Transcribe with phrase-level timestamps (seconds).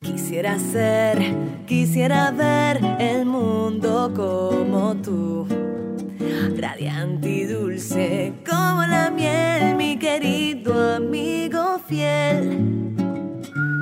[0.00, 1.18] Quisiera ser,
[1.66, 5.48] quisiera ver el mundo como tú,
[6.56, 12.94] radiante y dulce como la miel, mi querido amigo fiel.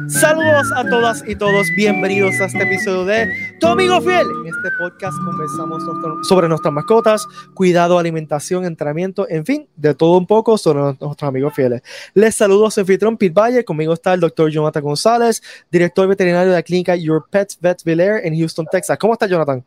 [0.09, 3.29] Saludos a todas y todos, bienvenidos a este episodio de
[3.61, 4.27] Tu Amigo Fiel.
[4.67, 5.85] Este podcast conversamos
[6.27, 11.55] sobre nuestras mascotas, cuidado, alimentación, entrenamiento, en fin, de todo un poco sobre nuestros amigos
[11.55, 11.83] fieles.
[12.15, 15.41] Les saludo a su anfitrión Pete Valle, conmigo está el doctor Jonathan González,
[15.71, 18.99] director veterinario de la clínica Your Pets Vet Air en Houston, Texas.
[18.99, 19.65] ¿Cómo está Jonathan?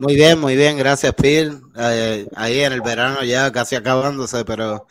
[0.00, 1.52] Muy bien, muy bien, gracias Pete.
[1.76, 4.88] Eh, ahí en el verano ya casi acabándose, pero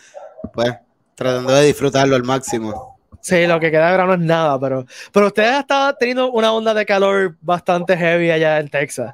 [0.53, 0.75] pues
[1.15, 2.98] tratando de disfrutarlo al máximo.
[3.21, 6.73] Sí, lo que queda de verano es nada, pero, pero ustedes estado teniendo una onda
[6.73, 9.13] de calor bastante heavy allá en Texas.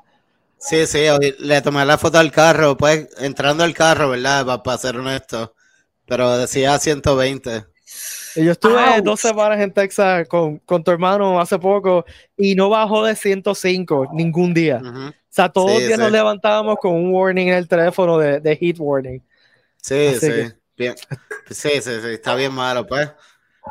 [0.58, 1.06] Sí, sí,
[1.40, 4.64] le tomé la foto al carro, pues entrando al carro, ¿verdad?
[4.64, 5.54] Para, ser honesto,
[6.06, 7.66] pero decía 120.
[8.36, 12.06] yo estuve dos semanas en Texas con, tu hermano hace poco
[12.38, 14.82] y no bajó de 105 ningún día.
[14.84, 18.56] O sea, todos los días nos levantábamos con un warning en el teléfono de, de
[18.56, 19.22] heat warning.
[19.82, 20.32] Sí, sí,
[20.76, 20.96] bien.
[21.52, 23.12] Sí, sí, sí, está bien malo, pues.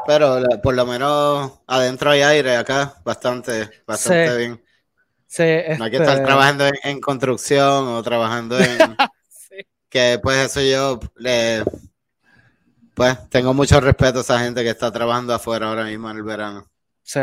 [0.06, 4.64] Pero por lo menos adentro hay aire acá, bastante, bastante bien.
[5.26, 5.42] Sí,
[5.78, 8.78] No hay que estar este trabajando en, construcción o trabajando en...
[9.88, 11.62] Que pues eso yo le...
[12.94, 16.22] Pues tengo mucho respeto a esa gente que está trabajando afuera ahora mismo en el
[16.24, 16.68] verano.
[17.02, 17.20] Sí.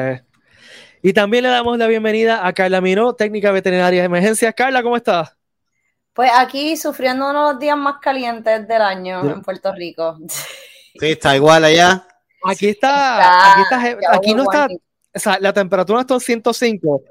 [1.01, 4.53] Y también le damos la bienvenida a Carla Miró, técnica veterinaria de emergencias.
[4.55, 5.35] Carla, ¿cómo estás?
[6.13, 10.17] Pues aquí sufriendo uno de los días más calientes del año en Puerto Rico.
[10.99, 12.05] Sí, está igual allá.
[12.43, 14.67] Aquí está, aquí está, aquí no está,
[15.13, 17.01] o sea, la temperatura está en 105,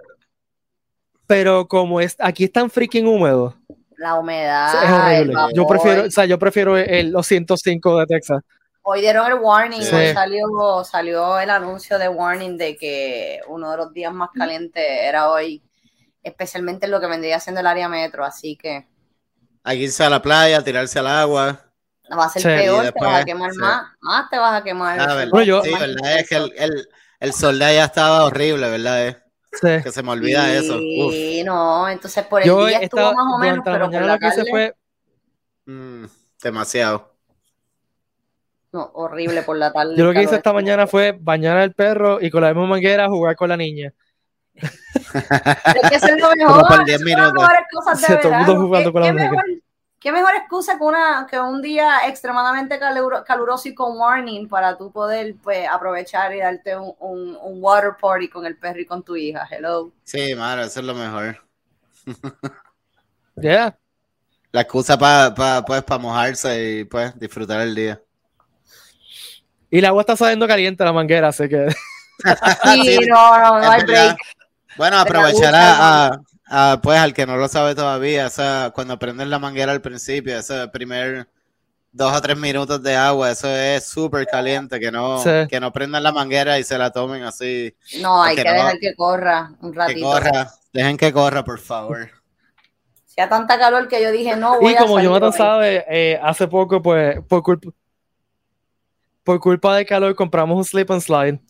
[1.27, 3.55] pero como es, aquí están freaking húmedos.
[3.97, 4.83] La humedad.
[4.83, 5.35] Es horrible.
[5.55, 8.43] Yo prefiero, o sea, yo prefiero el, los 105 de Texas.
[8.83, 13.77] Hoy dieron el warning, hoy salió, salió el anuncio de warning de que uno de
[13.77, 15.63] los días más calientes era hoy,
[16.23, 18.89] especialmente en lo que vendría siendo el área metro, así que.
[19.63, 21.70] Aquí irse a la playa, tirarse al agua
[22.17, 24.99] va a ser peor, te vas a quemar más, más te vas a quemar.
[25.01, 26.89] Ah, sí, verdad es que el, el,
[27.21, 29.07] el, sol de allá estaba horrible, ¿verdad?
[29.07, 29.17] Es?
[29.53, 29.83] Sí.
[29.83, 30.79] Que se me olvida eso.
[30.79, 34.45] Sí, no, entonces por el día estuvo más o menos, pero por la que se
[34.47, 34.75] fue...
[35.67, 36.05] Mm,
[36.43, 37.15] demasiado.
[38.73, 39.95] No, horrible por la tarde.
[39.97, 43.09] Yo lo que hice esta mañana fue bañar al perro y con la misma manguera
[43.09, 43.93] jugar con la niña.
[44.55, 46.67] es que eso es lo mejor.
[46.69, 47.49] por 10 minutos.
[47.97, 49.31] Se todo el mundo jugando con la niña
[50.01, 54.91] qué mejor excusa que, una, que un día extremadamente caluroso y con warning para tú
[54.91, 59.15] poder pues, aprovechar y darte un, un, water party con el perro y con tu
[59.15, 59.47] hija.
[59.51, 59.93] Hello.
[60.03, 61.39] Sí, madre, eso es lo mejor.
[63.41, 63.75] Yeah.
[64.53, 68.03] La excusa para pa, pues, mojarse y pues disfrutar el día.
[69.71, 71.69] Y el agua está saliendo caliente la manguera, así que.
[72.83, 74.19] sí, no, no, no hay break.
[74.77, 76.21] Bueno, aprovechar a,
[76.53, 79.81] Ah, pues al que no lo sabe todavía, o sea, cuando prendes la manguera al
[79.81, 81.29] principio, ese primer
[81.93, 86.03] dos o tres minutos de agua, eso es súper caliente, que no, que no prendan
[86.03, 87.73] la manguera y se la tomen así.
[88.01, 89.99] No, hay que, dejar que corra un ratito.
[89.99, 92.11] Que corra, dejen que corra, por favor.
[93.07, 96.83] Si tanta calor que yo dije, no voy Y como Jonathan sabe, eh, hace poco,
[96.83, 97.71] pues, por culpa,
[99.23, 101.41] por culpa de calor, compramos un slip and slide.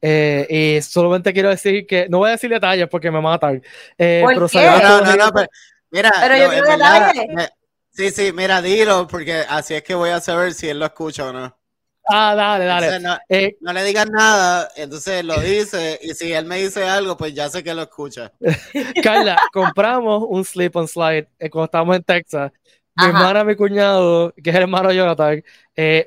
[0.00, 0.46] Eh,
[0.78, 3.62] y solamente quiero decir que, no voy a decir detalles porque me matan.
[3.96, 5.48] Eh, pero No, no, no, pero,
[5.90, 7.50] mira, pero yo quiero detalles.
[7.90, 11.28] sí, sí, mira, dilo, porque así es que voy a saber si él lo escucha
[11.28, 11.54] o no.
[12.10, 13.00] Ah, dale, dale.
[13.00, 17.18] no, eh, no, le digas nada, entonces lo dice, y si él me dice algo,
[17.18, 18.32] pues ya sé que lo escucha.
[19.02, 22.52] Carla, compramos un slip and slide cuando estábamos en Texas.
[22.96, 25.44] Mi hermana, mi cuñado, que es el hermano de Jonathan,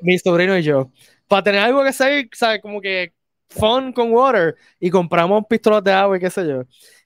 [0.01, 0.91] mi sobrino y yo.
[1.27, 2.61] Para tener algo que seguir, ¿sabes?
[2.61, 3.13] Como que
[3.51, 6.63] fun con water y compramos pistolas de agua y qué sé yo.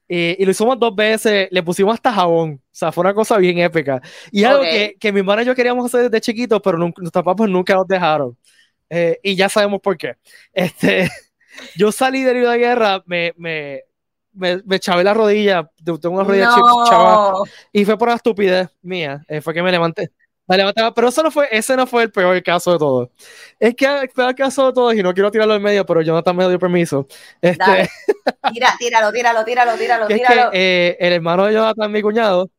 [0.07, 3.57] y lo hicimos dos veces, le pusimos hasta jabón, o sea, fue una cosa bien
[3.59, 4.01] épica.
[4.31, 7.49] Y algo que, que mi hermana y yo queríamos hacer desde chiquitos, pero nuestros papás
[7.49, 8.37] nunca nos dejaron.
[8.89, 10.15] Eh, y ya sabemos por qué.
[10.53, 11.09] Este,
[11.75, 13.81] yo salí de la guerra, me, me,
[14.33, 17.43] me, me chavé la rodilla, tengo una rodilla no.
[17.71, 20.11] y fue por una estupidez mía, eh, fue que me levanté
[20.47, 23.09] pero eso no fue, ese no fue el peor caso de todos.
[23.59, 26.35] Es que el peor caso de todos, y no quiero tirarlo en medio, pero Jonathan
[26.35, 27.07] me dio permiso.
[27.41, 27.89] Este,
[28.53, 30.51] Tira, tíralo, tíralo, tíralo, tíralo, tíralo.
[30.53, 32.49] Eh, el hermano de Jonathan, mi cuñado,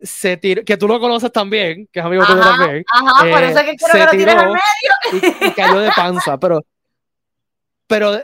[0.00, 2.84] se tiró, que tú lo conoces también, que es amigo tuyo también.
[2.88, 5.36] Ajá, por eso es que quiero que lo tires al medio.
[5.40, 6.64] Y, cayó de panza, pero,
[7.88, 8.22] pero,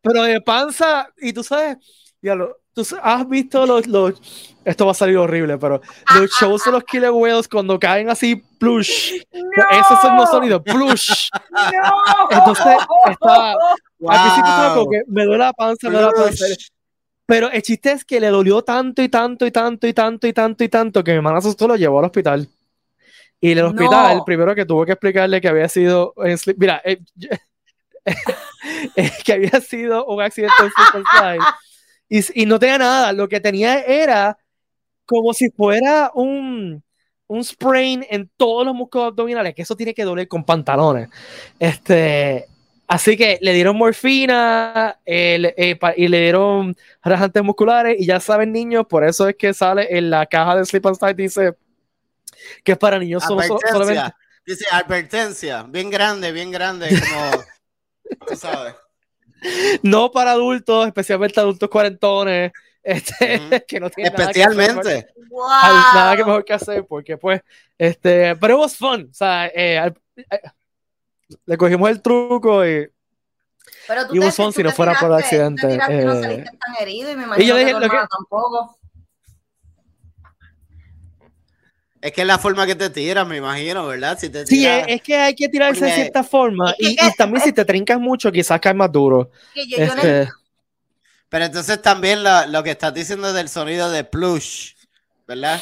[0.00, 1.76] pero de panza, y tú sabes,
[2.20, 4.14] ya lo, tú has visto los, los,
[4.64, 5.80] esto va a salir horrible, pero
[6.14, 9.78] los shows de los Killer Whales cuando caen así, plush, no.
[9.80, 11.30] esos son los sonidos, plush.
[11.50, 12.28] No.
[12.30, 12.66] Entonces,
[13.10, 13.54] está,
[13.98, 14.10] wow.
[14.10, 16.44] al principio como que me duele la panza, me duele la panza.
[17.24, 20.32] Pero el chiste es que le dolió tanto y tanto y tanto y tanto y
[20.32, 22.46] tanto y tanto que mi hermana asustó lo llevó al hospital.
[23.40, 24.24] Y en el hospital, no.
[24.24, 26.14] primero que tuvo que explicarle que había sido.
[26.56, 27.00] Mira, eh,
[29.24, 30.70] que había sido un accidente en
[31.04, 31.42] slide.
[32.08, 33.12] Y, y no tenía nada.
[33.12, 34.38] Lo que tenía era
[35.04, 36.82] como si fuera un,
[37.26, 41.08] un sprain en todos los músculos abdominales, que eso tiene que doler con pantalones.
[41.58, 42.46] Este,
[42.88, 48.52] Así que le dieron morfina eh, eh, y le dieron relajantes musculares y ya saben
[48.52, 51.56] niños, por eso es que sale en la caja de Sleep and Style dice
[52.62, 53.42] que es para niños solo,
[53.72, 54.14] solamente.
[54.46, 57.44] Dice advertencia, bien grande, bien grande, como
[58.28, 58.74] tú sabes.
[59.82, 62.52] No para adultos, especialmente adultos cuarentones,
[62.82, 64.74] este, que no tienen Especialmente.
[64.74, 65.48] Nada que, wow.
[65.94, 67.42] nada que mejor que hacer, porque pues,
[67.76, 70.40] este, pero it was fun, o sea, eh, al, eh,
[71.44, 72.88] le cogimos el truco y
[73.88, 75.66] pero tú y te, son si no fuera por accidente.
[75.66, 77.96] Te eh, no saliste tan herido y me imagino y yo dije, que, lo que
[78.08, 78.78] tampoco.
[82.06, 84.16] Es que es la forma que te tiras, me imagino, ¿verdad?
[84.16, 84.86] Si te sí, tiras...
[84.86, 85.92] es, es, que hay que tirarse Porque...
[85.92, 86.70] de cierta forma.
[86.70, 89.32] Es que, y, y, también si te trincas mucho, quizás caes más duro.
[89.52, 90.24] Que yo, yo este...
[90.26, 90.30] no...
[91.28, 94.74] Pero entonces también lo, lo, que estás diciendo del sonido de plush,
[95.26, 95.60] ¿verdad?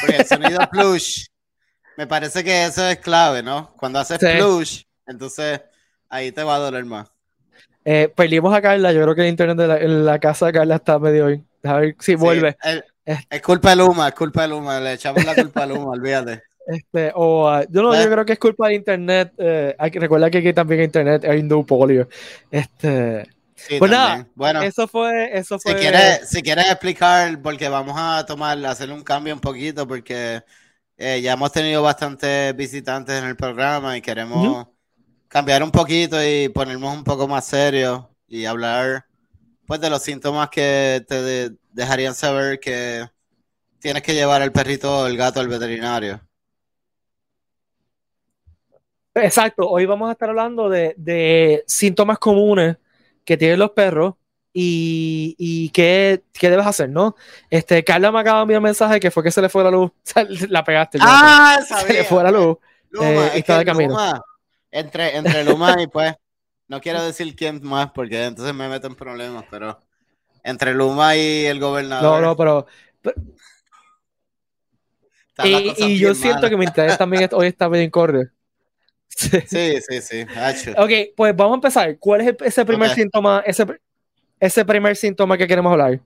[0.00, 1.26] Porque el sonido plush,
[1.96, 3.74] me parece que eso es clave, ¿no?
[3.76, 4.26] Cuando haces sí.
[4.36, 5.62] plush, entonces
[6.08, 7.10] ahí te va a doler más.
[7.84, 10.52] Eh, perdimos a Carla, yo creo que el internet de la, en la casa de
[10.52, 11.44] Carla está medio hoy.
[11.64, 12.56] A ver si sí, vuelve.
[12.62, 15.90] El, es culpa de Luma, es culpa de Luma, le echamos la culpa a Luma,
[15.90, 16.42] olvídate.
[16.66, 19.32] Este, o uh, yo, no, yo creo que es culpa de internet.
[19.38, 22.08] Eh, hay que recordar que aquí también internet hay un duopolio.
[22.50, 25.72] Este, sí, pues nada, bueno, eso fue, eso fue.
[25.72, 30.42] Si quieres, si quieres explicar, porque vamos a tomar, hacer un cambio un poquito, porque
[30.96, 34.68] eh, ya hemos tenido bastantes visitantes en el programa y queremos uh -huh.
[35.26, 39.04] cambiar un poquito y ponernos un poco más serios y hablar
[39.66, 43.08] pues de los síntomas que te dejarían saber que
[43.78, 46.20] tienes que llevar el perrito o el gato al veterinario.
[49.14, 52.76] Exacto, hoy vamos a estar hablando de, de síntomas comunes
[53.24, 54.14] que tienen los perros
[54.54, 57.14] y, y qué, qué, debes hacer, ¿no?
[57.50, 59.70] Este, Carla me acaba de enviar un mensaje que fue que se le fue la
[59.70, 59.90] luz,
[60.48, 60.98] la pegaste.
[61.00, 62.56] Ah, yo, se le fue la luz.
[62.90, 63.90] Luma, eh, está de camino.
[63.90, 64.22] Luma,
[64.70, 66.14] entre, entre Luma y pues,
[66.68, 69.78] no quiero decir quién más porque entonces me meto en problemas, pero
[70.42, 72.20] entre Luma y el gobernador.
[72.20, 72.66] No, no, pero.
[73.00, 73.16] pero
[75.44, 76.50] y, y yo siento malas.
[76.50, 78.30] que mi interés también hoy está medio incorde.
[79.14, 80.00] Sí, sí, sí.
[80.00, 80.70] sí.
[80.76, 81.98] Ok, pues vamos a empezar.
[81.98, 83.02] ¿Cuál es ese primer okay.
[83.02, 83.66] síntoma, ese,
[84.40, 86.00] ese primer síntoma que queremos hablar?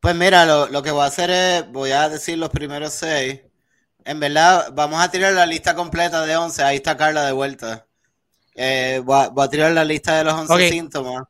[0.00, 3.40] Pues mira, lo, lo, que voy a hacer es, voy a decir los primeros seis.
[4.04, 6.62] En verdad, vamos a tirar la lista completa de 11.
[6.62, 7.86] Ahí está Carla de vuelta.
[8.54, 10.70] Eh, voy, a, voy, a, tirar la lista de los 11 okay.
[10.70, 11.24] síntomas.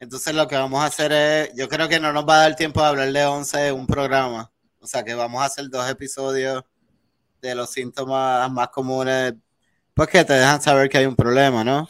[0.00, 2.56] Entonces lo que vamos a hacer es, yo creo que no nos va a dar
[2.56, 4.50] tiempo de hablar de 11 en un programa.
[4.80, 6.64] O sea que vamos a hacer dos episodios
[7.40, 9.34] de los síntomas más comunes
[9.98, 11.88] pues que te dejan saber que hay un problema, ¿no?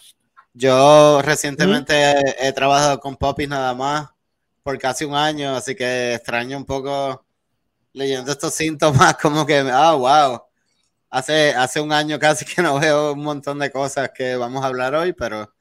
[0.54, 4.08] Yo recientemente he, trabajado con popis nada más
[4.62, 7.22] por casi un año, así que extraño un poco
[7.92, 10.42] leyendo estos síntomas, como que, ah, wow,
[11.10, 14.68] hace, hace un año casi que no veo un montón de cosas que vamos a
[14.68, 15.52] hablar hoy, pero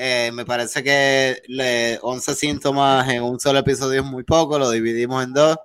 [0.00, 4.70] eh, me parece que le, 11 síntomas en un solo episodio es muy poco, lo
[4.70, 5.56] dividimos en dos.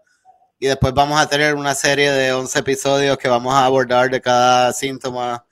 [0.59, 4.19] Y después vamos a tener una serie de 11 episodios que vamos a abordar de
[4.21, 5.45] cada síntoma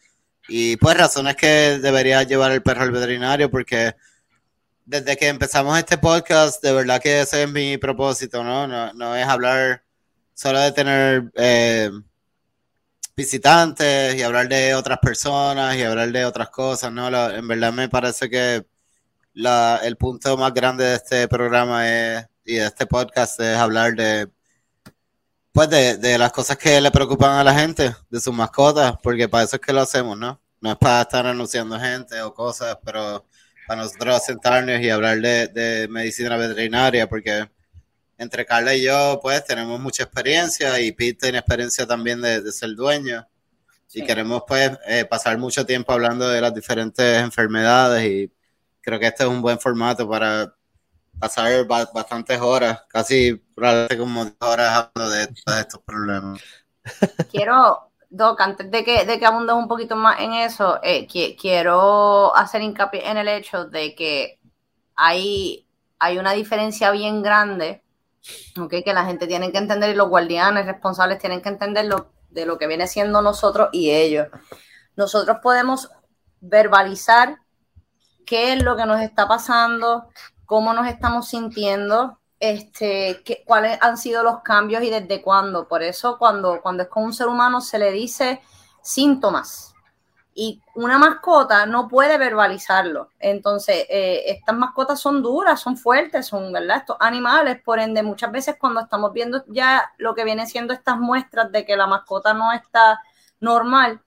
[0.48, 3.94] y pues razones que debería llevar el perro al veterinario, porque
[4.84, 8.68] desde que empezamos este podcast, de verdad que ese es mi propósito, ¿no?
[8.68, 9.84] No, no es hablar
[10.34, 11.92] solo de tener eh,
[13.22, 17.08] visitantes y hablar de otras personas y hablar de otras cosas, ¿no?
[17.08, 18.66] En verdad me parece que
[19.34, 23.94] la, el punto más grande de este programa es, y de este podcast es hablar
[23.96, 24.28] de
[25.52, 29.28] pues de, de, las cosas que le preocupan a la gente, de sus mascotas, porque
[29.28, 30.42] para eso es que lo hacemos, ¿no?
[30.62, 33.26] No es para estar anunciando gente o cosas, pero
[33.68, 37.50] para nosotros sentarnos y hablar de, de medicina veterinaria, porque
[38.22, 42.52] entre Carla y yo, pues tenemos mucha experiencia y Pete tiene experiencia también de, de
[42.52, 43.28] ser dueño.
[43.88, 44.02] Sí.
[44.02, 48.32] Y queremos, pues, eh, pasar mucho tiempo hablando de las diferentes enfermedades y
[48.80, 50.54] creo que este es un buen formato para
[51.20, 56.42] pasar bastantes horas, casi probablemente como horas hablando de, de estos problemas.
[57.32, 61.36] Quiero, Doc, antes de que, de que abundes un poquito más en eso, eh, que,
[61.36, 64.40] quiero hacer hincapié en el hecho de que
[64.96, 65.66] hay,
[65.98, 67.82] hay una diferencia bien grande
[68.60, 72.12] Okay, que la gente tiene que entender y los guardianes responsables tienen que entender lo,
[72.30, 74.28] de lo que viene siendo nosotros y ellos.
[74.96, 75.90] Nosotros podemos
[76.40, 77.40] verbalizar
[78.26, 80.08] qué es lo que nos está pasando,
[80.46, 85.68] cómo nos estamos sintiendo, este, qué, cuáles han sido los cambios y desde cuándo.
[85.68, 88.42] Por eso cuando, cuando es con un ser humano se le dice
[88.82, 89.71] síntomas.
[90.34, 93.10] Y una mascota no puede verbalizarlo.
[93.20, 96.78] Entonces, eh, estas mascotas son duras, son fuertes, son, ¿verdad?
[96.78, 100.98] Estos animales, por ende, muchas veces cuando estamos viendo ya lo que viene siendo estas
[100.98, 103.02] muestras de que la mascota no está
[103.42, 104.02] normal,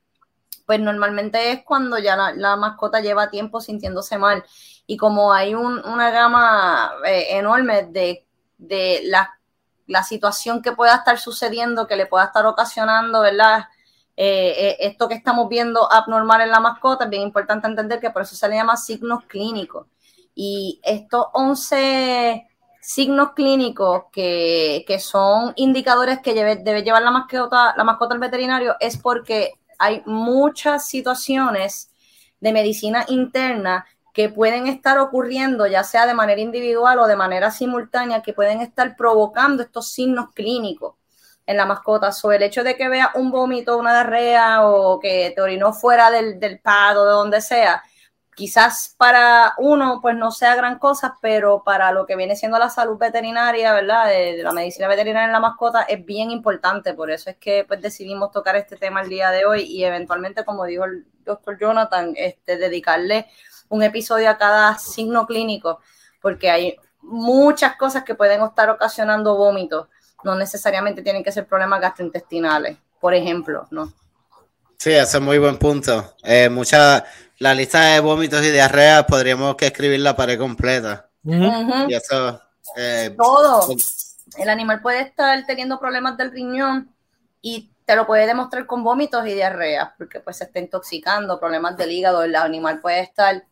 [0.66, 4.44] pues normalmente es cuando ya la, mascota lleva tiempo sintiéndose mal.
[4.86, 8.24] Y como hay una gama eh, enorme de,
[9.04, 9.38] la,
[9.86, 13.66] la, situación que pueda estar sucediendo, que le pueda estar ocasionando, ¿verdad?
[14.16, 18.10] Eh, eh, esto que estamos viendo abnormal en la mascota, es bien importante entender que
[18.10, 19.86] por eso se le llama signos clínicos.
[20.34, 22.48] Y estos 11
[22.80, 28.98] signos clínicos que, son indicadores que debe llevar la mascota, la mascota al veterinario es
[28.98, 31.90] porque hay muchas situaciones
[32.40, 37.50] de medicina interna que pueden estar ocurriendo, ya sea de manera individual o de manera
[37.50, 40.94] simultánea, que pueden estar provocando estos signos clínicos
[41.46, 42.10] en la mascota.
[42.22, 46.10] O el hecho de que vea un vómito, una diarrea o que te orinó fuera
[46.10, 47.82] del, del pad o de donde sea,
[48.34, 52.68] quizás para uno pues no sea gran cosa, pero para lo que viene siendo la
[52.68, 54.08] salud veterinaria, ¿verdad?
[54.08, 57.80] De, la medicina veterinaria en la mascota es bien importante, por eso es que pues
[57.80, 62.14] decidimos tocar este tema el día de hoy y eventualmente, como dijo el doctor Jonathan,
[62.16, 63.26] este, dedicarle
[63.68, 65.80] un episodio a cada signo clínico,
[66.20, 69.88] porque hay muchas cosas que pueden estar ocasionando vómitos,
[70.24, 73.92] no necesariamente tienen que ser problemas gastrointestinales, por ejemplo, ¿no?
[74.78, 76.14] Sí, ese es muy buen punto.
[76.22, 77.04] Eh, mucha,
[77.38, 81.08] la lista de vómitos y diarreas podríamos que escribir la pared completa.
[81.24, 82.40] Y eso.
[82.76, 83.74] Eh, Todo.
[84.36, 86.94] El animal puede estar teniendo problemas del riñón
[87.40, 91.76] y te lo puede demostrar con vómitos y diarreas, porque pues se está intoxicando, problemas
[91.76, 93.44] del hígado, el animal puede estar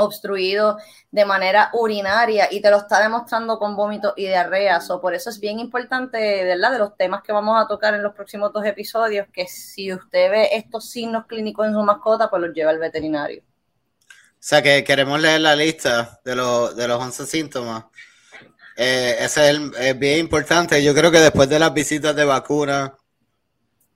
[0.00, 0.78] obstruido
[1.10, 4.90] de manera urinaria y te lo está demostrando con vómitos y diarreas.
[4.90, 6.72] O por eso es bien importante, ¿verdad?
[6.72, 10.30] De los temas que vamos a tocar en los próximos dos episodios, que si usted
[10.30, 13.42] ve estos signos clínicos en su mascota, pues los lleva al veterinario.
[13.42, 17.84] O sea que queremos leer la lista de, los, de los 11 síntomas.
[18.76, 20.82] Eh, ese es, bien importante.
[20.82, 22.94] Yo creo que después de las visitas de vacuna,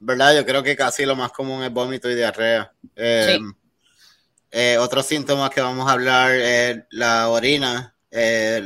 [0.01, 0.37] ¿verdad?
[0.37, 2.71] Yo creo que casi lo más común es vómito y diarrea.
[2.95, 3.39] Eh,
[4.57, 8.65] eh, otros síntomas que vamos a hablar es la orina, eh,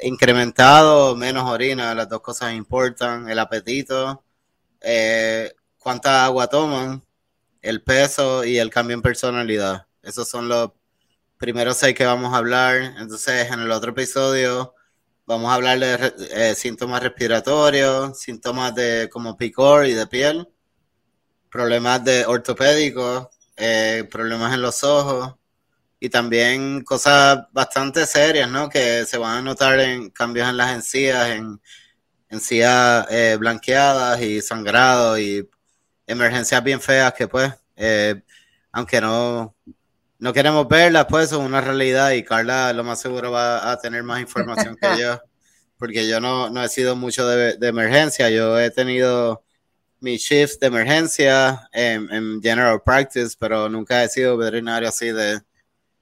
[0.00, 4.24] incrementado o menos orina, las dos cosas importan, el apetito,
[4.80, 7.04] eh, cuánta agua toman,
[7.60, 9.86] el peso y el cambio en personalidad.
[10.02, 10.70] Esos son los
[11.36, 12.76] primeros seis que vamos a hablar.
[12.98, 14.74] Entonces, en el otro episodio
[15.26, 20.48] vamos a hablar de síntomas respiratorios, síntomas de como picor y de piel,
[21.50, 23.28] problemas de ortopédicos,
[23.60, 25.34] eh, problemas en los ojos
[26.00, 28.70] y también cosas bastante serias, ¿no?
[28.70, 31.60] Que se van a notar en cambios en las encías, en
[32.30, 35.48] encías eh, blanqueadas y sangrado y
[36.06, 38.22] emergencias bien feas que pues, eh,
[38.72, 39.54] aunque no,
[40.18, 44.02] no queremos verlas, pues son una realidad y Carla lo más seguro va a tener
[44.02, 45.20] más información que yo,
[45.76, 49.44] porque yo no, no he sido mucho de, de emergencia, yo he tenido
[50.00, 55.40] mi shift de emergencia en, general practice, pero nunca he sido veterinario así de,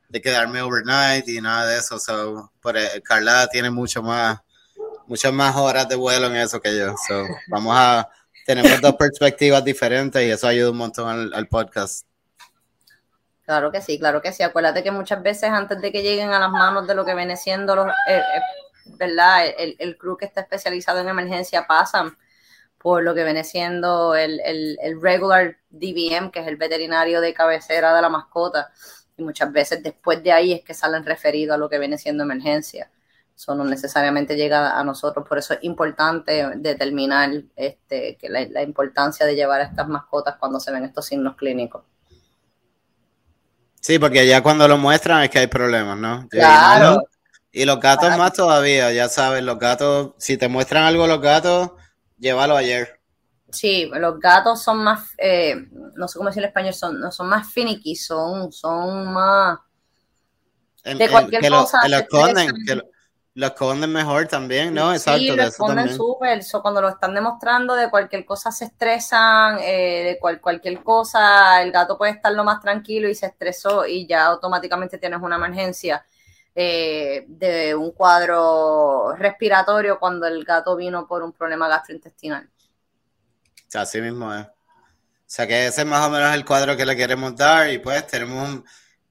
[0.09, 1.99] de quedarme overnight y nada de eso.
[1.99, 4.38] So, eh, Carla tiene mucho más,
[5.07, 6.95] muchas más horas de vuelo en eso que yo.
[7.09, 8.09] So, vamos a,
[8.47, 12.07] tenemos dos perspectivas diferentes y eso ayuda un montón al, podcast.
[13.45, 14.43] Claro que sí, claro que sí.
[14.43, 17.37] Acuérdate que muchas veces antes de que lleguen a las manos de lo que viene
[17.37, 18.40] siendo los, eh, eh,
[18.97, 19.47] ¿verdad?
[19.59, 22.17] El, el crew que está especializado en emergencia pasan
[22.79, 28.03] por lo que viene siendo el, regular DVM, que es el veterinario de cabecera de
[28.03, 28.71] la mascota.
[29.17, 32.23] Y muchas veces después de ahí es que salen referidos a lo que viene siendo
[32.23, 32.91] emergencia.
[33.37, 39.27] Eso no necesariamente llega a nosotros, por eso es importante determinar este, que la, importancia
[39.27, 41.85] de llevar a estas mascotas cuando se ven estos signos clínicos.
[43.81, 46.27] Sí, porque ya cuando lo muestran es que hay problemas, ¿no?
[46.29, 47.01] Claro.
[47.53, 51.71] Y los gatos más todavía, ya sabes, los gatos, si te muestran algo los gatos,
[52.19, 52.99] llévalo ayer.
[53.51, 55.57] Sí, los gatos son más, eh,
[55.95, 59.59] no sé cómo decir en español, son, no son más finicky, son, son más
[60.85, 61.89] de cualquier cosa.
[61.89, 62.51] Lo, esconden,
[63.35, 64.93] lo, esconden mejor también, ¿no?
[64.93, 65.21] Exacto.
[65.21, 66.43] Sí, lo esconden súper.
[66.63, 71.73] cuando lo están demostrando, de cualquier cosa se estresan, eh, de cual, cualquier cosa, el
[71.73, 76.05] gato puede estar lo más tranquilo y se estresó y ya automáticamente tienes una emergencia.
[76.61, 82.50] Eh, de un cuadro respiratorio cuando el gato vino por un problema gastrointestinal.
[83.73, 84.45] Así mismo es.
[84.45, 84.50] O
[85.25, 88.05] sea que ese es más o menos el cuadro que le queremos dar y pues
[88.09, 88.65] tenemos un,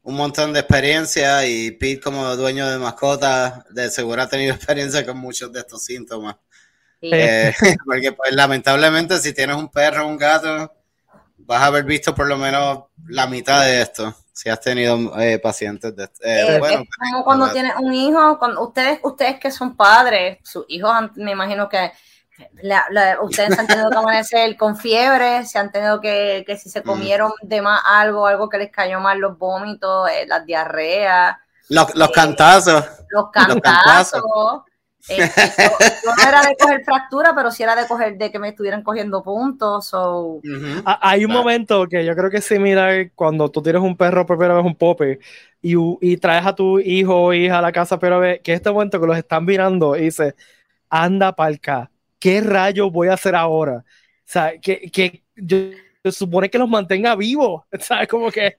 [0.04, 5.06] un montón de experiencia y Pete como dueño de mascotas de seguro ha tenido experiencia
[5.06, 6.36] con muchos de estos síntomas.
[7.00, 7.54] Eh,
[7.86, 10.76] porque pues lamentablemente si tienes un perro o un gato
[11.48, 15.39] vas a haber visto por lo menos la mitad de esto si has tenido eh,
[15.39, 19.75] pacientes de eh, bueno, es como cuando tienes un hijo cuando ustedes ustedes que son
[19.75, 21.92] padres sus hijos me imagino que
[23.22, 26.82] ustedes se han tenido que amanecer con fiebre, se han tenido que, que si se
[26.84, 26.84] mm.
[26.84, 31.38] comieron de más algo, algo que les cayó mal, los vómitos, eh, las diarreas.
[31.70, 32.86] Los, los cantazos.
[33.10, 34.22] Los cantazos.
[35.10, 35.72] Este,
[36.06, 39.24] no era de coger fractura, pero sí era de coger de que me estuvieran cogiendo
[39.24, 39.94] puntos.
[39.94, 40.42] o
[40.86, 44.38] Hay un momento que yo creo que es similar cuando tú tienes un perro por
[44.38, 45.20] primera vez un pope
[45.62, 48.72] y, y traes a tu hijo o hija a la casa, pero ve que este
[48.72, 50.36] momento que los están mirando y dice,
[50.90, 53.78] anda palca, ¿qué rayos voy a hacer ahora?
[53.78, 53.84] O
[54.26, 55.58] sea, que, que yo,
[56.12, 58.08] supone que los mantenga vivos, ¿sabes?
[58.08, 58.56] Como que,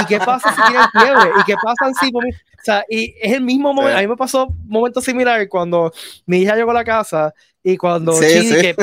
[0.00, 1.30] ¿y, qué pasa si tienen fiebre?
[1.40, 2.20] ¿Y qué pasa si, o
[2.64, 5.92] sea, y es el mismo momento, a mí me pasó un momento similar cuando
[6.26, 8.76] mi hija llegó a la casa y cuando sí, Chidi, que,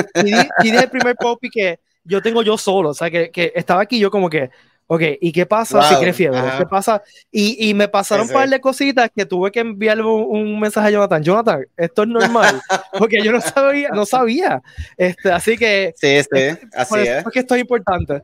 [0.62, 3.98] el primer pop y que yo tengo yo solo, o sea, que, que estaba aquí
[3.98, 4.50] yo como que,
[4.92, 6.40] Ok, ¿y qué pasa si tiene fiebre?
[6.58, 7.00] ¿Qué pasa?
[7.30, 10.90] Y, y me pasaron un par de cositas que tuve que enviarle un, mensaje a
[10.90, 11.22] Jonathan.
[11.22, 12.60] Jonathan, esto es normal,
[12.98, 14.60] porque yo no sabía, no sabía.
[14.96, 15.94] Este, así que...
[15.96, 17.22] Sí, sí, así es.
[17.22, 18.20] Porque esto es importante.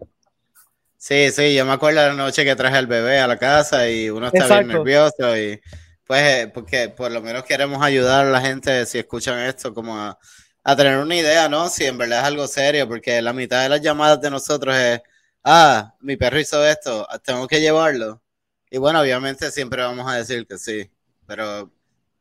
[0.97, 4.11] Sí, sí, yo me acuerdo la noche que traje al bebé a la casa y
[4.11, 5.61] uno está bien nervioso y
[6.05, 9.97] pues eh, porque por lo menos queremos ayudar a la gente si escuchan esto como
[9.97, 10.19] a,
[10.65, 11.69] a tener una idea, ¿no?
[11.69, 15.01] Si en verdad es algo serio, porque la mitad de las llamadas de nosotros es
[15.47, 18.21] ah, mi perro hizo esto, tengo que llevarlo.
[18.69, 20.91] Y bueno, obviamente siempre vamos a decir que sí,
[21.25, 21.71] pero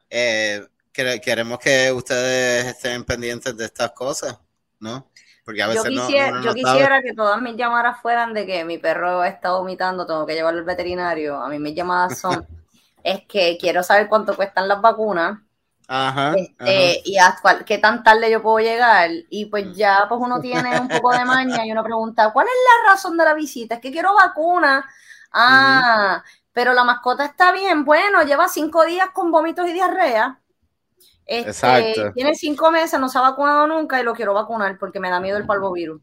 [0.10, 4.40] eh, queremos que ustedes estén pendientes de estas cosas,
[4.80, 5.10] ¿no?
[5.44, 8.78] Porque a veces yo quisiera, yo quisiera que todas mis llamadas fueran de que mi
[8.78, 11.42] perro está vomitando, tengo que llevarlo al veterinario.
[11.42, 12.48] A mí mis llamadas son,
[13.04, 15.40] es que quiero saber cuánto cuestan las vacunas
[15.88, 19.10] Ajá, este, y hasta qué tan tarde yo puedo llegar.
[19.30, 22.54] Y pues ya pues uno tiene un poco de maña y uno pregunta ¿cuál es
[22.54, 23.76] la razón de la visita?
[23.76, 24.86] es que quiero vacuna.
[25.32, 27.86] Ah, pero la mascota está bien.
[27.86, 30.40] Bueno, lleva cinco días con vómitos y diarrea.
[31.26, 32.14] Este, Exacto.
[32.14, 35.20] tiene cinco meses, no se ha vacunado nunca y lo quiero vacunar porque me da
[35.20, 36.02] miedo el parvovirus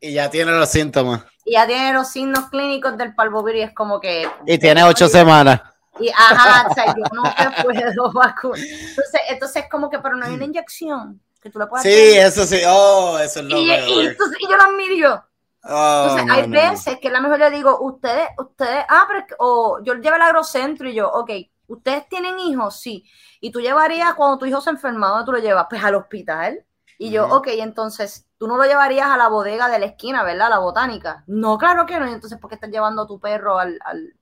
[0.00, 1.24] y ya tiene los síntomas.
[1.44, 5.08] Y ya tiene los signos clínicos del parvovirus y es como que y tiene ocho
[5.08, 5.60] semanas
[5.98, 8.58] y ajá, o sea, yo no te puedo vacunar.
[8.58, 11.90] Entonces, entonces es como que, pero no hay una inyección que tú la puedas Sí,
[11.92, 15.24] eso sí, oh, eso es lo y, y, entonces, y yo la miro.
[15.68, 19.80] Oh, entonces, hay veces que a lo mejor le digo, ustedes, ustedes, ah, pero, o
[19.82, 21.30] yo llevo el agrocentro y yo, ok,
[21.66, 22.80] ¿ustedes tienen hijos?
[22.80, 23.04] Sí.
[23.40, 25.66] Y tú llevarías, cuando tu hijo se enferma, ¿dónde tú lo llevas?
[25.68, 26.64] Pues al hospital.
[26.98, 30.48] Y yo, ok, entonces, tú no lo llevarías a la bodega de la esquina, ¿verdad?
[30.48, 31.24] La botánica.
[31.26, 32.08] No, claro que no.
[32.08, 34.15] Y entonces, ¿por qué estás llevando a tu perro al, al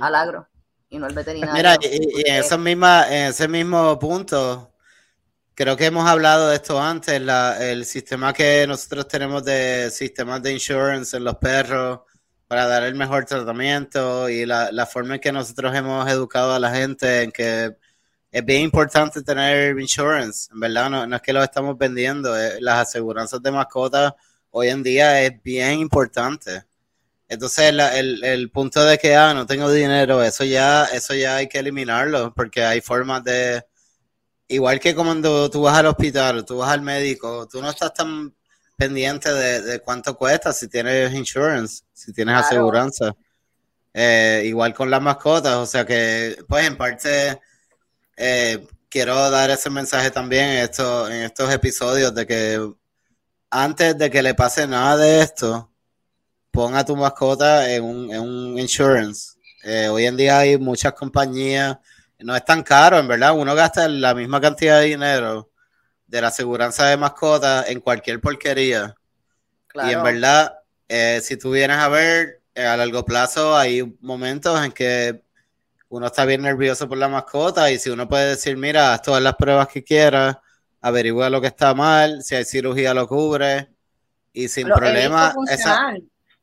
[0.00, 0.48] al agro
[0.88, 1.54] y no al veterinario.
[1.54, 4.72] Mira, y, en, esa misma, en ese mismo punto,
[5.54, 7.20] creo que hemos hablado de esto antes,
[7.60, 12.00] el sistema que nosotros tenemos de sistemas de insurance en los perros
[12.46, 16.58] para dar el mejor tratamiento y la, la forma en que nosotros hemos educado a
[16.58, 17.76] la gente en que
[18.30, 22.58] es bien importante tener insurance, en verdad, no, no es que lo estamos vendiendo, eh,
[22.60, 24.12] las aseguranzas de mascotas
[24.50, 26.64] hoy en día es bien importante.
[27.28, 31.48] Entonces el, el, punto de que ah, no tengo dinero, eso ya, eso ya hay
[31.48, 33.62] que eliminarlo, porque hay formas de,
[34.48, 38.34] igual que cuando tú vas al hospital, tú vas al médico, tú no estás tan
[38.76, 43.14] pendiente de, cuánto cuesta si tienes insurance, si tienes aseguranza.
[43.92, 47.40] Eh, igual con las mascotas, o sea que, pues en parte,
[48.16, 52.72] eh, quiero dar ese mensaje también en, esto, en estos episodios de que
[53.50, 55.70] antes de que le pase nada de esto,
[56.58, 59.38] pon a tu mascota en un, en un insurance.
[59.62, 61.78] Eh, hoy en día hay muchas compañías,
[62.18, 65.52] no es tan caro, en verdad, uno gasta la misma cantidad de dinero
[66.08, 68.96] de la aseguranza de mascota en cualquier porquería.
[69.72, 74.60] Y en verdad, eh, si tú vienes a ver, eh, a largo plazo hay momentos
[74.64, 75.22] en que
[75.90, 79.22] uno está bien nervioso por la mascota y si uno puede decir, mira, haz todas
[79.22, 80.38] las pruebas que quieras,
[80.80, 83.68] averigua lo que está mal, si hay cirugía lo cubre
[84.32, 85.32] y sin problema.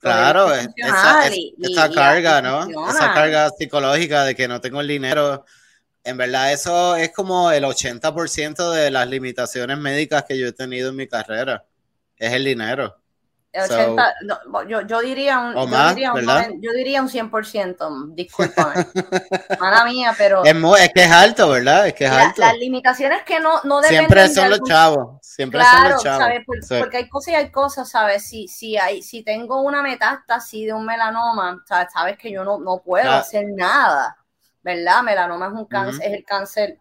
[0.05, 2.89] Claro, esa, carga, ¿no?
[2.89, 5.45] Esa carga psicológica de que no tengo el dinero.
[6.03, 10.89] En verdad, eso es como el 80% de las limitaciones médicas que yo he tenido
[10.89, 11.65] en mi carrera.
[12.17, 13.01] Es el dinero.
[14.67, 18.85] Yo, yo, diría un, yo, diría un yo diría un 100%, discúlpame.
[19.59, 20.43] Mala mía, pero.
[20.43, 21.87] Es, es, que es alto, ¿verdad?
[21.87, 22.41] Es que es alto.
[22.41, 25.17] Las limitaciones que no, no deben Siempre son los chavos.
[25.21, 26.23] Siempre son los chavos.
[26.23, 26.41] ¿sabes?
[26.79, 28.27] Porque hay cosas y hay cosas, ¿sabes?
[28.27, 31.87] Si, si, hay, si tengo una metástasis de un melanoma, ¿sabes?
[31.93, 34.17] sabes que yo no, no puedo hacer nada,
[34.61, 35.01] ¿verdad?
[35.03, 36.77] Melanoma es un cáncer, es el cáncer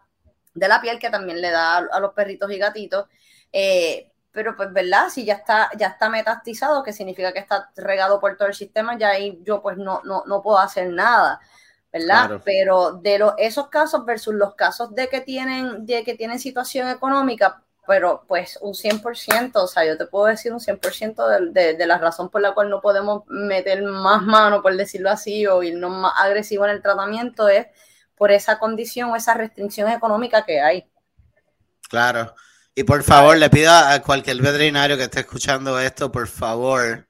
[0.55, 3.07] de la piel que también le da a, los perritos y gatitos.
[3.53, 5.09] Eh, pero pues, ¿verdad?
[5.09, 8.99] Si ya está, ya está metastizado, que significa que está regado por todo el sistema,
[8.99, 11.41] ya ahí yo pues no, no, no puedo hacer nada,
[11.93, 12.43] ¿verdad?
[12.45, 16.89] Pero de los, esos casos versus los casos de que tienen, de que tienen situación
[16.89, 21.87] económica, pero pues un 100%, o sea, yo te puedo decir un 100% de, de,
[21.87, 25.93] la razón por la cual no podemos meter más mano, por decirlo así, o irnos
[25.93, 27.69] más agresivo en el tratamiento es
[28.17, 30.91] por esa condición o esa restricción económica que hay.
[31.89, 32.35] Claro.
[32.77, 37.07] Y por favor, le pido a cualquier veterinario que esté escuchando esto, por favor,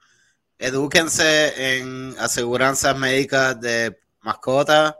[0.58, 4.94] edúquense en aseguranzas médicas de mascotas,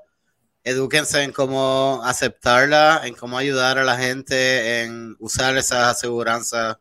[0.63, 6.79] edúquense en cómo aceptarla, en cómo ayudar a la gente en usar esas aseguranzas,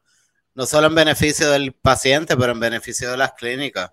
[0.55, 3.91] no solo en beneficio del paciente, pero en beneficio de las clínicas.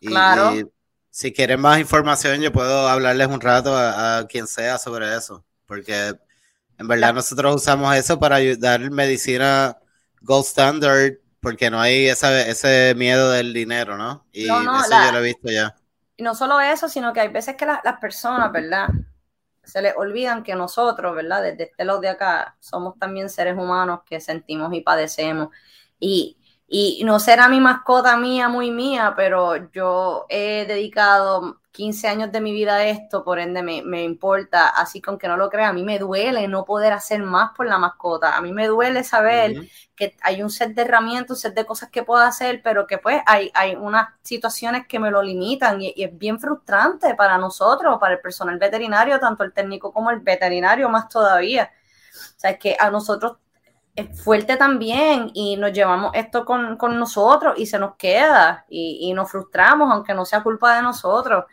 [0.00, 0.54] claro.
[1.10, 5.44] si quieren más información, yo puedo hablarles un rato a, a quien sea sobre eso,
[5.66, 6.14] porque
[6.78, 9.76] en verdad nosotros usamos eso para dar medicina
[10.20, 14.24] gold standard porque no hay ese miedo del dinero, ¿no?
[14.32, 15.76] Y eso yo lo he visto ya.
[16.16, 18.88] Y no solo eso, sino que hay veces que las personas, ¿verdad?
[19.62, 21.42] Se les olvidan que nosotros, ¿verdad?
[21.42, 25.48] Desde este lado de acá, somos también seres humanos que sentimos y padecemos.
[26.00, 32.30] Y, y no será mi mascota mía, muy mía, pero yo he dedicado 15 años
[32.30, 35.72] de mi vida esto, por ende me, importa, así que aunque no lo crea, a
[35.72, 39.68] mí me duele no poder hacer más por la mascota, a mí me duele saber
[39.96, 42.98] que hay un set de herramientas, un set de cosas que puedo hacer, pero que
[42.98, 47.98] pues hay, hay unas situaciones que me lo limitan y, es bien frustrante para nosotros,
[47.98, 51.72] para el personal veterinario, tanto el técnico como el veterinario más todavía.
[52.14, 53.38] O sea, es que a nosotros
[54.02, 59.90] fuerte también y nos llevamos esto con, nosotros y se nos queda y, nos frustramos,
[59.92, 61.44] aunque no sea culpa de nosotros.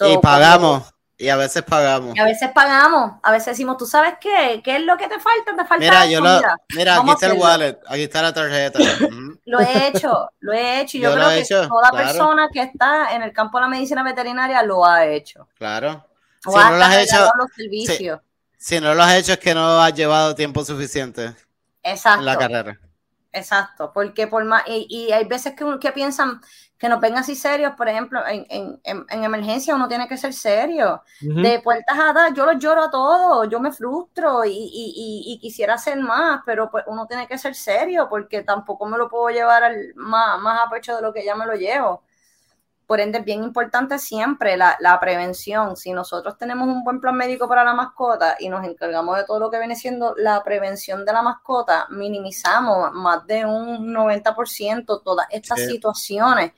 [0.00, 0.92] y pagamos.
[1.16, 2.16] y a veces pagamos.
[2.16, 3.12] Y a veces pagamos.
[3.22, 4.60] A veces decimos, ¿tú sabes qué?
[4.64, 5.52] ¿Qué es lo que te falta?
[5.56, 6.40] Te falta Mira, yo lo,
[6.74, 8.78] mira aquí está el wallet, aquí está la tarjeta.
[9.44, 10.98] lo he hecho, lo he hecho.
[10.98, 14.62] Y yo, creo que toda persona que está en el campo de la medicina veterinaria
[14.64, 15.46] lo ha hecho.
[15.56, 16.04] Claro.
[16.42, 18.20] si no lo has hecho,
[18.58, 21.34] si no lo has hecho es que no has llevado tiempo suficiente.
[21.84, 22.24] Exacto.
[22.24, 22.80] la carrera.
[23.34, 26.40] Exacto, porque por más, y, hay veces que, que piensan
[26.78, 31.02] que nos ven así serios, por ejemplo, en, emergencia uno tiene que ser serio.
[31.20, 35.98] De puertas a dar, yo los lloro a todos, yo me frustro y, quisiera hacer
[35.98, 39.94] más, pero pues uno tiene que ser serio porque tampoco me lo puedo llevar al,
[39.96, 42.02] más, más a pecho de lo que ya me lo llevo.
[42.86, 45.76] Por ende, es bien importante siempre la, prevención.
[45.76, 49.38] Si nosotros tenemos un buen plan médico para la mascota y nos encargamos de todo
[49.38, 55.26] lo que viene siendo la prevención de la mascota, minimizamos más de un 90% todas
[55.30, 56.52] estas situaciones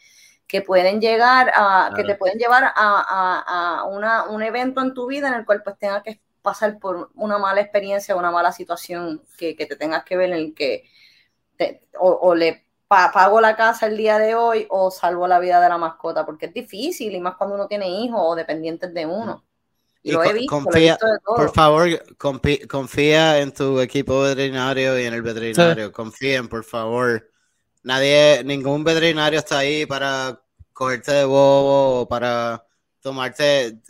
[0.48, 3.84] que pueden llegar a, que te pueden llevar a,
[4.28, 7.60] un evento en tu vida en el cual pues tengas que pasar por una mala
[7.60, 10.90] experiencia, una mala situación que, te tengas que ver en el que
[11.98, 15.68] o, o le pago la casa el día de hoy o salvo la vida de
[15.68, 19.44] la mascota, porque es difícil y más cuando uno tiene hijos o dependientes de uno.
[20.02, 20.60] Y, lo, he visto,
[21.24, 25.90] Por favor, confía en tu equipo veterinario y en el veterinario.
[25.90, 27.28] Confíen, por favor.
[27.82, 30.40] Nadie, ningún veterinario está ahí para
[30.72, 32.64] cogerte de bobo o para
[33.00, 33.80] tomarte.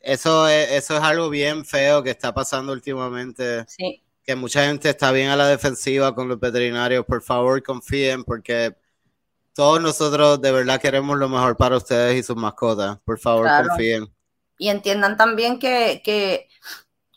[0.00, 3.66] Eso es, eso es algo bien feo que está pasando últimamente.
[3.68, 7.06] Sí que mucha gente está bien a la defensiva con los veterinarios.
[7.06, 8.76] Por favor, confíen porque
[9.54, 12.98] todos nosotros de verdad queremos lo mejor para ustedes y sus mascotas.
[13.04, 14.12] Por favor, confíen.
[14.58, 16.48] Y entiendan también que,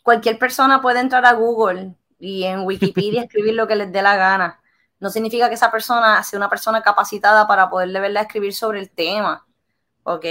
[0.04, 4.16] cualquier persona puede entrar a Google y en Wikipedia escribir lo que les dé la
[4.16, 4.60] gana.
[5.00, 8.80] No significa que esa persona sea una persona capacitada para poder de verdad escribir sobre
[8.80, 9.46] el tema.
[10.04, 10.24] ¿Ok?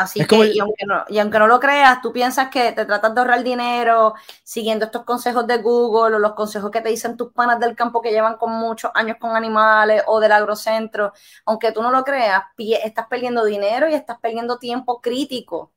[0.00, 3.14] Así que, y, aunque no, y aunque no lo creas, tú piensas que te tratas
[3.14, 7.32] de ahorrar dinero siguiendo estos consejos de Google o los consejos que te dicen tus
[7.32, 11.12] panas del campo que llevan con muchos años con animales o del agrocentro.
[11.44, 12.44] Aunque tú no lo creas,
[12.82, 15.72] estás perdiendo dinero y estás perdiendo tiempo crítico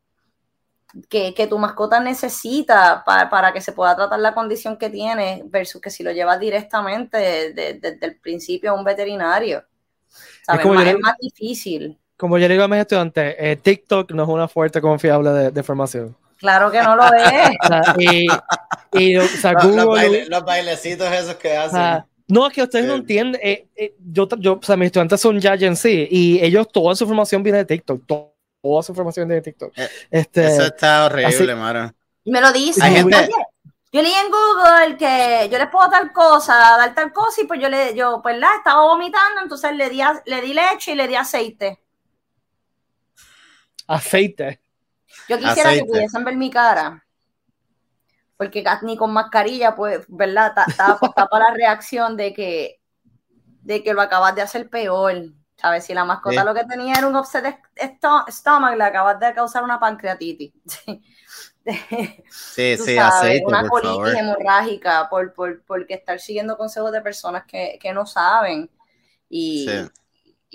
[1.09, 5.89] que, tu mascota necesita para, que se pueda tratar la condición que tiene versus que
[5.89, 7.17] si lo llevas directamente
[7.53, 9.65] desde el principio a un veterinario.
[10.47, 14.81] es más difícil como yo digo a mis estudiantes, eh, TikTok no es una fuente
[14.81, 16.15] confiable de, formación.
[16.37, 17.51] Claro que no lo es.
[17.97, 18.27] y,
[18.91, 22.03] y o sea, Google, los, bailecitos esos que hacen.
[22.27, 23.39] No, es que ustedes no entienden.
[23.43, 26.95] Eh, eh, yo, yo, o sea, mis estudiantes son ya Gen Z y ellos, toda
[26.95, 28.01] su información viene de TikTok.
[28.07, 29.73] toda su información viene de TikTok.
[29.77, 31.93] Eh, este, eso está horrible, Mara.
[32.25, 32.91] Me lo dicen.
[32.91, 33.29] Gente...
[33.91, 37.59] Yo leí en Google que yo les puedo dar cosa, dar tal cosa, y pues
[37.59, 41.07] yo le, yo, pues la estaba vomitando, entonces le di, le di leche y le
[41.07, 41.82] di aceite.
[43.87, 44.61] Aceite.
[45.29, 47.05] Yo quisiera que pudiesen ver mi cara.
[48.37, 50.53] Porque ni con mascarilla, pues, ¿verdad?
[50.67, 52.81] Estaba para la reacción de que,
[53.61, 55.15] de que lo acabas de hacer peor.
[55.55, 55.85] ¿Sabes?
[55.85, 57.57] Si la mascota lo que tenía era un upset
[58.27, 60.51] estómago, le acabas de causar una pancreatitis.
[60.65, 61.01] sí,
[62.77, 67.93] sí, aceite, Una colitis hemorrágica por, por, porque estar siguiendo consejos de personas que, que
[67.93, 68.69] no saben.
[69.29, 69.67] Y,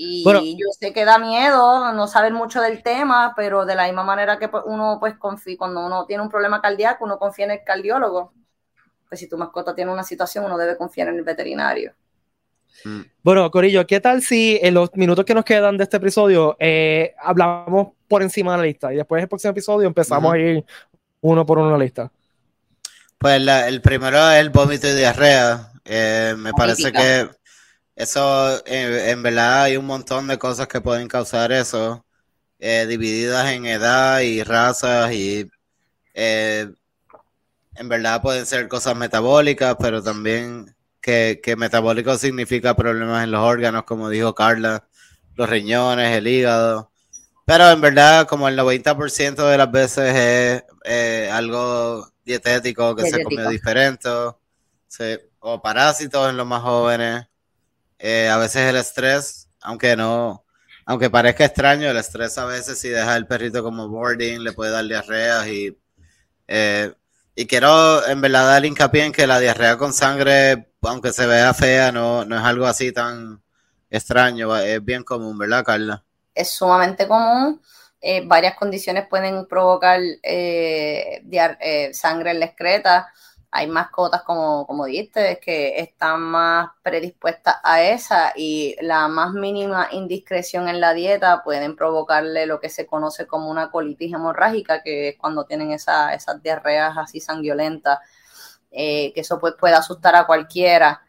[0.01, 4.05] y yo sé que da miedo no saber mucho del tema, pero de la misma
[4.05, 7.51] manera que pues, uno pues confía, cuando uno tiene un problema cardíaco, uno confía en
[7.51, 8.33] el cardiólogo.
[9.09, 11.95] Pues si tu mascota tiene una situación, uno debe confiar en el veterinario.
[12.85, 13.01] Mm.
[13.25, 17.15] Bueno, Corillo, ¿qué tal si en los minutos que nos quedan de este episodio eh,
[17.21, 20.65] hablamos por encima de la lista y después el próximo episodio empezamos a ir
[21.23, 22.13] uno por uno la lista?
[23.19, 25.73] Pues el primero es el vómito y diarrea.
[25.85, 27.29] Eh, me parece que
[27.99, 32.05] eso, eh, en verdad, hay un montón de cosas que pueden causar eso,
[32.59, 35.49] eh, divididas en edad y razas y
[36.15, 43.41] en verdad pueden ser cosas metabólicas, pero también que, que metabólico significa problemas en los
[43.41, 44.89] órganos, como dijo Carla,
[45.37, 46.91] los riñones, el hígado.
[47.47, 53.23] Pero en verdad, como el 90% de las veces es eh, algo dietético que se
[53.23, 54.09] comió diferente,
[55.41, 57.28] o parásitos en los más jóvenes.
[57.99, 60.45] Eh, a veces el estrés, aunque no,
[60.87, 64.71] aunque parezca extraño, el estrés a veces si deja el perrito como boarding le puede
[64.73, 65.77] dar diarreas y
[66.47, 66.93] eh,
[67.35, 71.55] y quiero en verdad dar hincapié en que la diarrea con sangre, aunque se vea
[71.55, 73.43] fea, no, no es algo así tan
[73.91, 76.05] extraño, es bien común, ¿verdad, Carla?
[76.39, 77.61] es sumamente común.
[78.01, 83.13] Eh, varias condiciones pueden provocar eh, sangre en la excreta.
[83.51, 89.89] Hay mascotas, como, como dijiste, que están más predispuestas a esa y la más mínima
[89.93, 95.11] indiscreción en la dieta pueden provocarle lo que se conoce como una colitis hemorrágica, que
[95.11, 98.01] es cuando tienen esa, esas diarreas así sanguinolentas,
[98.71, 101.03] que eso pues, puede asustar a cualquiera.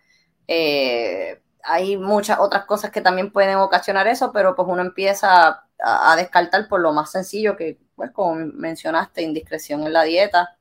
[1.63, 6.67] Hay muchas otras cosas que también pueden ocasionar eso, pero pues uno empieza a, descartar
[6.67, 10.57] por lo más sencillo que, pues como mencionaste, indiscreción en la dieta,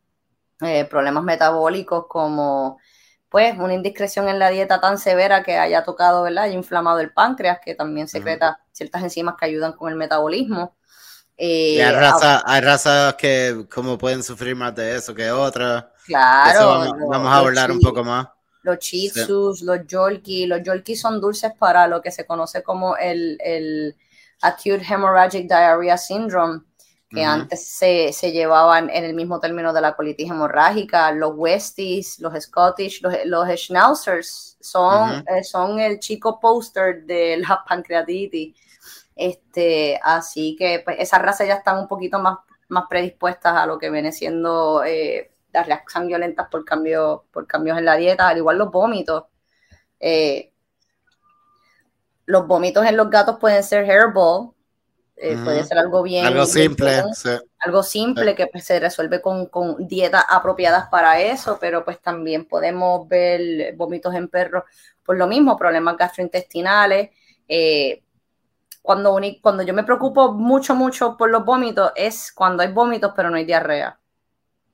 [0.60, 2.78] eh, problemas metabólicos como
[3.28, 6.44] pues una indiscreción en la dieta tan severa que haya tocado, ¿verdad?
[6.44, 10.76] Haya inflamado el páncreas, que también secreta ciertas enzimas que ayudan con el metabolismo.
[11.36, 15.84] Eh, hay, razas que como pueden sufrir más de eso que otras.
[16.06, 16.90] Claro.
[17.08, 18.28] vamos, a hablar un poco más
[18.68, 20.46] los chitsus, los yorkie.
[20.46, 23.96] Los yorkie son dulces para lo que se conoce como el, el
[24.42, 26.62] Acute Hemorrhagic Diarrhea Syndrome,
[27.08, 31.10] que antes se, se, llevaban en el mismo término de la colitis hemorrágica.
[31.12, 37.64] Los Westies, los Scottish, los, los Schnauzers son, eh, son el chico poster de la
[37.68, 38.56] pancreatitis.
[39.16, 43.78] Este, así que pues, esas razas ya están un poquito más, más predispuestas a lo
[43.78, 48.36] que viene siendo eh, las reacciones violentas por, cambio, por cambios en la dieta, al
[48.36, 49.24] igual los vómitos.
[49.98, 50.52] Eh,
[52.26, 54.52] los vómitos en los gatos pueden ser hairball,
[55.20, 56.24] eh, puede ser algo bien.
[56.24, 57.02] Algo simple.
[57.58, 62.46] Algo simple que pues, se resuelve con, con, dietas apropiadas para eso, pero pues también
[62.46, 64.64] podemos ver vómitos en perros
[65.04, 67.10] por lo mismo, problemas gastrointestinales.
[67.48, 68.02] Eh,
[68.82, 73.30] cuando, cuando yo me preocupo mucho, mucho por los vómitos es cuando hay vómitos pero
[73.30, 73.98] no hay diarrea.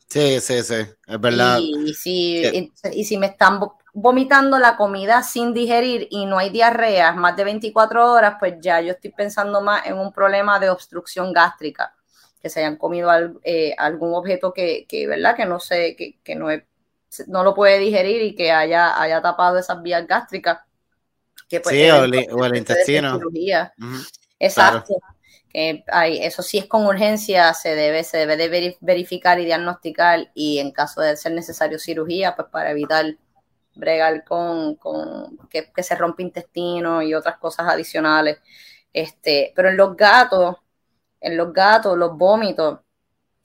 [0.08, 0.74] Sí, sí, sí,
[1.06, 1.58] es verdad.
[1.60, 2.42] Y, si,
[2.92, 3.60] y, si me están
[3.94, 8.80] vomitando la comida sin digerir y no hay diarrea más de 24 horas, pues ya
[8.80, 11.94] yo estoy pensando más en un problema de obstrucción gástrica,
[12.42, 13.10] que se hayan comido
[13.44, 15.36] eh, algún objeto que, que, ¿verdad?
[15.36, 16.48] Que no sé, que, que no,
[17.28, 20.58] no lo puede digerir y que haya, haya tapado esas vías gástricas.
[21.48, 22.04] Que pues, sí, o,
[22.44, 23.20] el intestino.
[24.38, 24.94] Exacto
[25.54, 30.72] eso sí es con urgencia, se debe, se debe de verificar y diagnosticar y en
[30.72, 33.16] caso de ser necesario cirugía, pues para evitar
[33.74, 34.78] bregar con,
[35.50, 38.38] que, se rompe intestino y otras cosas adicionales.
[38.92, 40.56] Este, pero en los gatos,
[41.20, 42.80] en los gatos, los vómitos,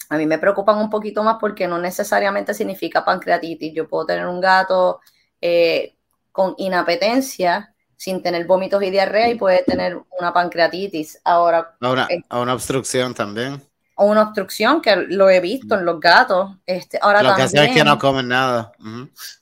[0.09, 3.73] a mí me preocupan un poquito más porque no necesariamente significa pancreatitis.
[3.73, 5.01] Yo puedo tener un gato
[5.39, 5.95] eh,
[6.31, 11.19] con inapetencia sin tener vómitos y diarrea y puede tener una pancreatitis.
[11.23, 13.61] Ahora, a una, obstrucción también.
[14.01, 16.55] O una obstrucción, que lo he visto en los gatos.
[16.65, 18.71] Este, ahora lo que es que no comen nada.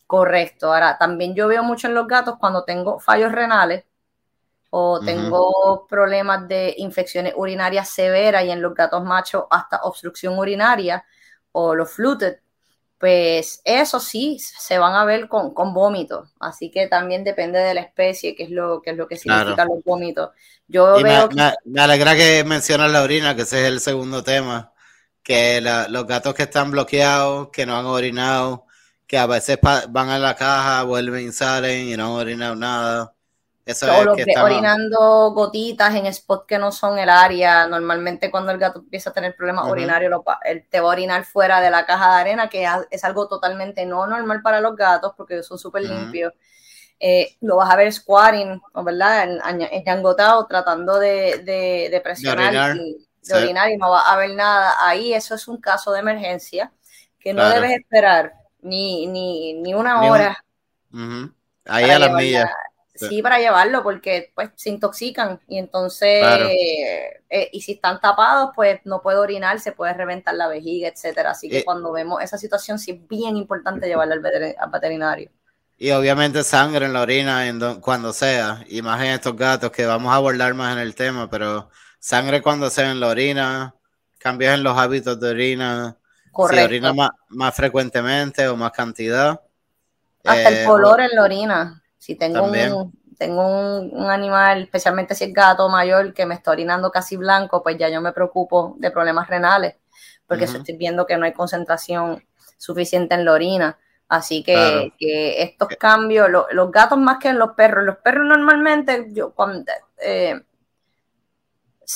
[0.07, 0.73] Correcto.
[0.73, 3.85] Ahora, también yo veo mucho en los gatos cuando tengo fallos renales
[4.71, 11.05] o tengo problemas de infecciones urinarias severas y en los gatos machos hasta obstrucción urinaria
[11.51, 12.39] o los fluted,
[12.99, 16.29] pues eso sí se van a ver con, con vómitos.
[16.39, 19.65] Así que también depende de la especie, que es lo que, es lo que significa
[19.65, 20.31] los vómitos.
[20.67, 21.29] Yo veo
[21.65, 24.73] me, alegra que mencionas la orina, que ese es el segundo tema.
[25.21, 28.65] Que los gatos que están bloqueados, que no han orinado,
[29.05, 33.13] que a veces van a la caja, vuelven y salen y no han orinado nada.
[33.67, 37.67] Eso o los que orinando gotitas en spots que no son el área.
[37.67, 40.09] Normalmente cuando el gato empieza a tener problemas urinarios,
[40.45, 43.85] él te va a orinar fuera de la caja de arena, que es algo totalmente
[43.85, 46.31] no normal para los gatos porque son súper limpios.
[46.97, 49.27] Eh, lo vas a ver squatting, ¿verdad?
[49.85, 54.75] Engotado, tratando de, presionar y de orinar y no va a haber nada.
[54.79, 56.71] Ahí eso es un caso de emergencia
[57.19, 60.41] que no debes esperar ni, ni, ni una hora.
[61.65, 62.49] Ahí a las millas.
[62.97, 63.21] Sí.
[63.21, 66.23] para llevarlo, porque pues se intoxican y entonces,
[67.29, 71.31] eh, y si están tapados, pues no puede orinar, se puede reventar la vejiga, etcétera.
[71.31, 75.29] Así que eh, cuando vemos esa situación, sí es bien importante llevarlo al, veterinario.
[75.77, 79.85] Y obviamente sangre en la orina en cuando sea, y más en estos gatos que
[79.85, 83.75] vamos a abordar más en el tema, pero sangre cuando sea en la orina,
[84.17, 85.97] cambios en los hábitos de orina,
[86.31, 86.65] Correcto.
[86.65, 86.93] orina
[87.29, 89.39] más, frecuentemente o más cantidad.
[90.23, 91.83] Hasta el eh, color en la orina.
[91.97, 96.91] Si tengo un, tengo un, animal, especialmente si es gato mayor, que me está orinando
[96.91, 99.75] casi blanco, pues ya yo me preocupo de problemas renales,
[100.27, 102.23] porque estoy viendo que no hay concentración
[102.57, 103.77] suficiente en la orina.
[104.09, 104.93] Así que,
[105.41, 110.39] estos cambios, los gatos más que en los perros, los perros normalmente, yo cuando, eh,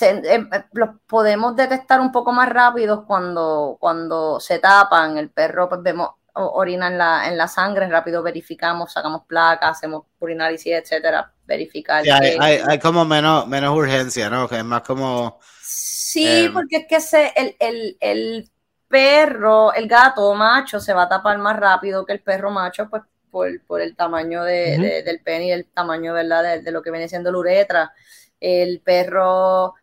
[0.01, 5.17] eh, los podemos detectar un poco más rápido cuando, cuando se tapan.
[5.17, 10.05] El perro, pues vemos orina en la, en la sangre, rápido verificamos, sacamos placas, hacemos
[10.19, 12.03] urinalysis, etcétera, verificar.
[12.09, 14.47] hay, hay, como menos, menos urgencia, ¿no?
[14.47, 15.39] Que es más como.
[15.61, 18.51] Sí, em, porque es que ese, el, el, el
[18.87, 23.03] perro, el gato macho se va a tapar más rápido que el perro macho, pues
[23.29, 26.43] por, por el tamaño de, del pene y el tamaño, ¿verdad?
[26.43, 27.93] De, de, lo que viene siendo la uretra.
[28.39, 29.75] El perro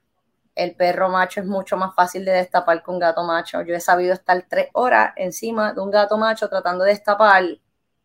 [0.59, 3.63] el perro macho es mucho más fácil de destapar que un gato macho.
[3.63, 7.45] Yo he sabido estar tres horas encima de un gato macho tratando de destapar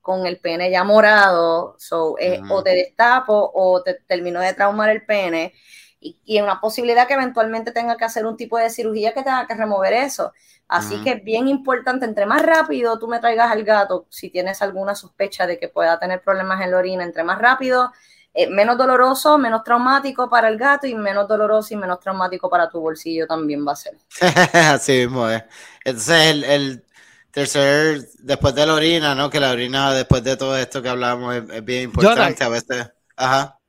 [0.02, 1.76] con el pene ya morado.
[1.80, 2.16] So,
[2.50, 5.54] O te destapo o te termino de traumar el pene.
[6.00, 9.48] Y, y una posibilidad que eventualmente tenga que hacer un tipo de cirugía que tenga
[9.48, 10.34] que remover eso.
[10.68, 14.62] Así que es bien importante, entre más rápido tú me traigas al gato, si tienes
[14.62, 17.92] alguna sospecha de que pueda tener problemas en la orina, entre más rápido
[18.36, 22.68] eh, menos doloroso, menos traumático para el gato y menos doloroso y menos traumático para
[22.68, 23.96] tu bolsillo también va a ser.
[24.54, 25.44] Así mismo es.
[25.86, 26.84] Entonces el,
[27.30, 29.30] tercer, después de la orina, ¿no?
[29.30, 32.92] Que la orina después de todo esto que hablamos es, bien importante a veces.
[33.16, 33.60] Ajá.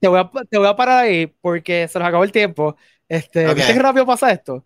[0.00, 2.76] Te voy, a, te voy a parar ahí porque se nos acabó el tiempo.
[3.08, 4.64] Este, ¿Viste qué rápido pasa esto?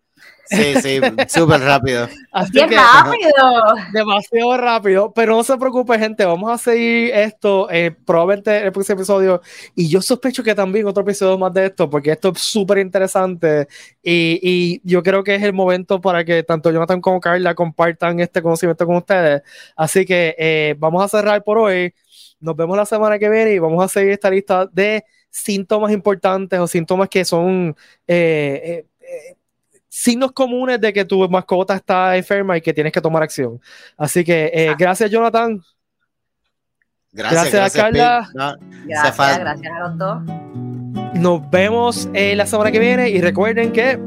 [0.51, 2.09] Sí, sí, súper rápido.
[2.53, 3.75] ¡Qué rápido!
[3.93, 5.13] Demasiado rápido.
[5.15, 6.25] Pero no se preocupe, gente.
[6.25, 9.41] Vamos a seguir esto eh, probablemente en el próximo episodio.
[9.77, 13.69] Y yo sospecho que también otro episodio más de esto, porque esto es súper interesante.
[14.03, 18.19] Y, y, yo creo que es el momento para que tanto Jonathan como Carla compartan
[18.19, 19.43] este conocimiento con ustedes.
[19.77, 21.95] Así que eh, vamos a cerrar por hoy.
[22.41, 26.59] Nos vemos la semana que viene y vamos a seguir esta lista de síntomas importantes
[26.59, 27.77] o síntomas que son
[28.09, 28.87] eh, eh
[29.91, 33.61] signos comunes de que tu mascota está enferma y que tienes que tomar acción.
[33.99, 35.61] Así que eh, gracias, Jonathan.
[37.13, 38.31] Gracias, gracias, a Carla.
[38.87, 40.23] gracias, gracias a los dos.
[41.15, 43.99] Nos vemos eh, la semana que viene y recuerden que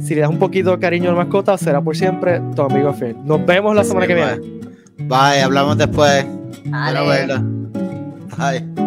[0.00, 2.94] si le das un poquito de cariño a la mascota, será por siempre tu amigo
[2.94, 3.16] fiel.
[3.24, 4.38] Nos vemos la semana que viene.
[4.98, 6.24] Bye, hablamos después.
[6.64, 7.26] Bye.
[8.38, 8.85] Bye.